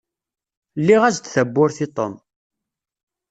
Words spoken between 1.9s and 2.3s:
Tom.